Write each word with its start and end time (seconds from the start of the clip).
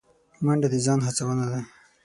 منډه 0.45 0.67
د 0.73 0.75
ځان 0.85 0.99
هڅونه 1.07 1.45
ده 1.51 1.61